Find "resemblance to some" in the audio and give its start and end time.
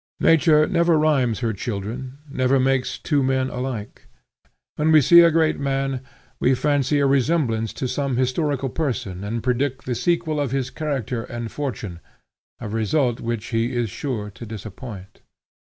7.05-8.17